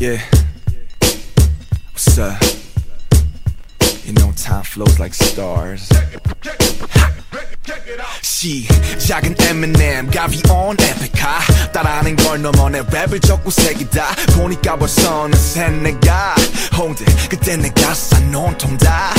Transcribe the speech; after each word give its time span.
Yeah. 0.00 0.16
What's 1.92 2.18
up? 2.18 2.42
You 4.06 4.14
know 4.14 4.32
time 4.32 4.64
flows 4.64 4.98
like 4.98 5.12
stars. 5.12 5.90
시 8.22 8.66
작은 8.96 9.36
Eminem 9.38 10.10
가비 10.10 10.40
on 10.50 10.78
에픽하 10.80 11.40
따라하는 11.72 12.16
걸 12.16 12.40
넘어 12.40 12.70
내 12.70 12.80
랩을 12.80 13.22
적고 13.22 13.50
색이다 13.50 14.06
보니까 14.38 14.76
벌써 14.76 15.24
어느새 15.24 15.68
내가 15.68 16.34
홍대 16.78 17.04
그때 17.28 17.58
내가 17.58 17.92
싼 17.92 18.34
온통 18.34 18.78
다 18.78 19.12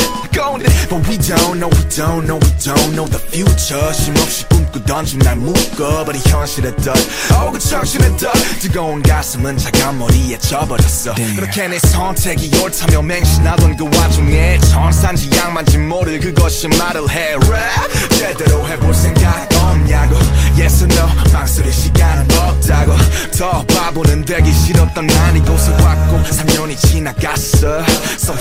건데 0.51 0.65
But 0.89 1.07
we 1.07 1.17
don't 1.17 1.59
know 1.59 1.69
we 1.69 1.83
don't 1.89 2.25
know 2.27 2.39
we 2.39 2.51
don't 2.59 2.91
know 2.93 3.07
the 3.09 3.19
future. 3.31 3.93
쉼없이 3.93 4.45
꿈꾸던 4.49 5.05
중날 5.05 5.35
묶어 5.37 6.03
버린 6.05 6.21
현실의 6.25 6.75
덫 6.77 6.95
Oh 7.31 7.51
그 7.51 7.59
정신의 7.59 8.17
덫 8.17 8.31
뜨거운 8.59 9.01
가슴은 9.01 9.57
차가운 9.57 9.99
머리에 9.99 10.37
져버렸어. 10.39 11.15
그렇게 11.35 11.67
내 11.67 11.79
선택이 11.79 12.51
옳다며 12.61 13.01
맹신하던 13.01 13.77
그 13.77 13.85
와중에 13.97 14.59
천산지 14.59 15.29
양만지 15.35 15.77
모를 15.77 16.19
그것이 16.19 16.67
말을 16.67 17.09
해. 17.09 17.33
Rap. 17.33 18.17
제대로 18.17 18.67
해볼 18.67 18.93
생각 18.93 19.49
없냐고. 19.63 20.15
Yes 20.59 20.83
or 20.83 20.93
no. 20.93 21.31
망설일 21.33 21.71
시간은 21.71 22.27
없다고. 22.37 22.93
더 23.37 23.63
바보는 23.65 24.25
되기 24.25 24.51
싫었던 24.51 25.07
난 25.07 25.37
이곳에 25.37 25.71
왔고 25.71 26.17
3년이 26.23 26.77
지나갔어. 26.77 27.81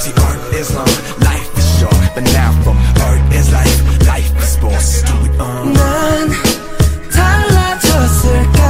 Say 0.01 0.13
art 0.23 0.57
is 0.57 0.73
long, 0.73 0.91
But 2.15 2.25
now 2.35 2.53
from 2.65 2.77
art 3.03 3.21
is 3.33 3.53
life, 3.53 4.07
life 4.07 4.33
is 4.39 4.49
sports 4.49 5.03
Do 5.03 5.15
it 5.27 5.41
on 5.41 5.73
난 5.73 6.31
달라졌을까 7.13 8.61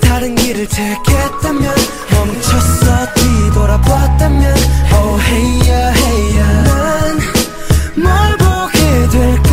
다른 0.00 0.34
길을 0.34 0.66
택했다면 0.68 1.74
멈췄어 2.10 3.12
뒤돌아봤다면 3.14 4.54
Oh 4.92 5.20
hey 5.20 5.60
yeah 5.68 5.92
hey 6.00 6.36
yeah 6.38 6.64
난뭘 7.96 8.36
보게 8.38 9.08
될까 9.10 9.52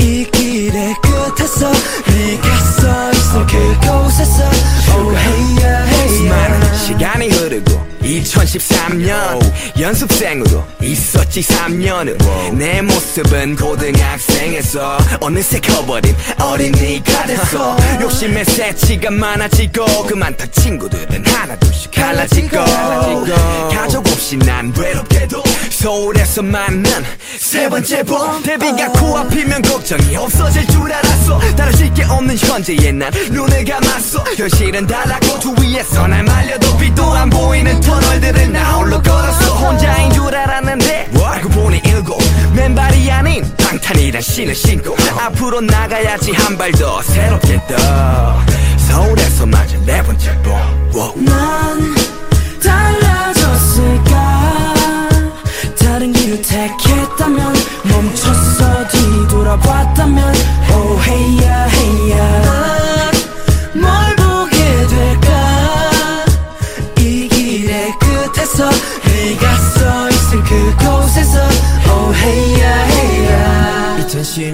이 0.00 0.24
길의 0.30 0.94
끝에서 1.02 1.70
2013년 8.54 9.40
연습생으로 9.80 10.64
있었지 10.82 11.40
3년은 11.40 12.54
내 12.54 12.80
모습은 12.82 13.56
고등학생에서 13.56 14.98
어느새 15.20 15.58
커버린 15.60 16.14
어린이가 16.40 17.26
됐어. 17.26 17.76
욕심의 18.00 18.44
새치가 18.44 19.10
많아지고 19.10 19.84
그만둔 20.06 20.50
친구들은 20.52 21.24
하나 21.26 21.56
둘씩 21.56 21.90
갈라지고. 21.92 22.58
가족 23.72 24.06
없이 24.08 24.36
난 24.38 24.72
외롭게도 24.76 25.42
서울에서 25.70 26.42
만난 26.42 27.04
세 27.38 27.68
번째 27.68 28.02
봄. 28.04 28.42
데뷔가 28.42 28.88
코앞이면 28.92 29.62
걱정이 29.62 30.16
없어질 30.16 30.66
줄 30.68 30.92
알았어. 30.92 31.38
달라질 31.56 31.92
게 31.94 32.04
없는 32.04 32.36
현재에 32.36 32.92
난 32.92 33.10
눈을 33.30 33.64
감았어. 33.64 34.24
현실은 34.36 34.86
달랐고 34.86 35.38
주위에서 35.40 36.06
날 36.06 36.22
말려도 36.24 36.76
빛도 36.78 37.12
안 37.12 37.30
보이는 37.30 37.80
터 37.80 38.03
앞으로 45.24 45.60
나가야지 45.62 46.32
한 46.32 46.56
발 46.58 46.70
더 46.72 47.00
새롭게 47.02 47.58
떠. 47.66 47.76
서울에서 48.76 49.46
맞은 49.46 49.84
네 49.86 50.02
번째 50.02 50.36
봄. 50.92 51.24
난 51.24 51.94
달라졌을까? 52.62 54.14
다른 55.78 56.12
길을 56.12 56.42
택했다면 56.42 57.54
멈췄어. 57.84 58.86
뒤돌아봤다면 58.88 60.34
Oh 60.70 61.00
yeah 61.10 61.74
hey 61.74 62.12
yeah. 62.12 63.20
난뭘 63.74 64.16
보게 64.16 64.86
될까? 64.88 66.24
이 66.98 67.28
길의 67.28 67.92
끝에서 67.98 68.68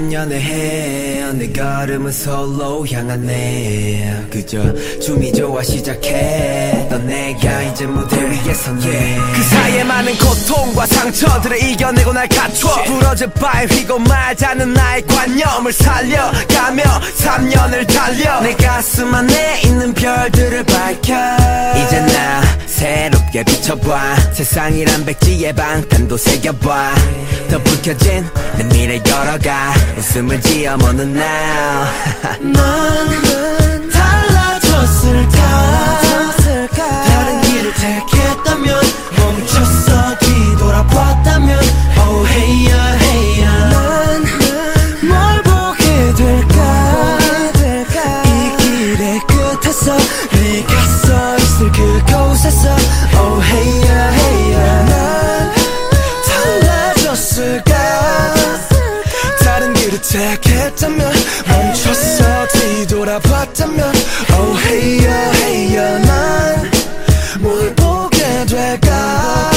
2010년의 0.01 0.33
해 0.33 1.23
어느 1.25 1.53
걸음은 1.53 2.11
솔로 2.13 2.87
향하네. 2.87 4.27
그저 4.31 4.59
춤이 5.01 5.33
좋아 5.33 5.63
시작했던 5.63 7.07
내가 7.07 7.63
이제 7.63 7.87
무대 7.87 8.17
위에 8.23 8.55
섰네 8.55 9.19
그 9.35 9.43
사이에 9.43 9.85
많은 9.85 10.17
고통과 10.17 10.87
상처들을 10.87 11.63
이겨내고 11.63 12.13
날 12.13 12.29
갖춰. 12.29 12.83
부러질 12.85 13.31
바에 13.31 13.67
휘고 13.67 13.99
말자는 13.99 14.73
나의 14.73 15.07
관념을 15.07 15.73
살려가며 15.73 16.83
3년을 17.19 17.87
달려. 17.87 18.41
내 18.41 18.55
가슴 18.55 19.15
안에 19.15 19.61
있는 19.65 19.93
별들을 19.93 20.65
밝혀. 20.65 21.15
이제 21.77 22.01
나 23.31 23.33
새롭게 23.33 23.45
비춰봐. 23.45 24.17
세상이란 24.33 25.05
백지에 25.05 25.53
방탄도 25.53 26.17
새겨봐. 26.17 26.95
더 27.49 27.63
불켜진 27.63 28.29
내 28.57 28.65
미래 28.65 29.01
열어가. 29.07 29.73
웃음을 29.97 30.41
지어 30.41 30.77
먹는 30.77 31.17
now 31.17 31.87
난 32.41 32.51
달라졌을까 33.91 36.10
다른 60.11 60.41
길을 60.41 60.41
택했다면 60.41 61.13
멈췄어. 61.49 62.47
뒤돌아봤다면 62.49 63.93
Oh 64.33 64.59
hey 64.65 65.07
yeah 65.07 65.39
hey 65.43 65.77
yeah 65.77 66.07
난뭘 67.39 67.75
보게 67.77 68.47
될까? 68.47 69.51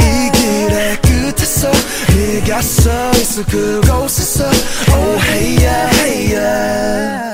이 0.00 0.30
길의 0.32 0.96
끝에서 1.02 1.70
네가 2.14 2.62
서 2.62 3.10
있을 3.12 3.44
그곳에서 3.44 4.44
Oh 4.90 5.20
hey 5.22 5.56
yeah 5.64 5.98
hey 5.98 6.34
yeah 6.34 7.31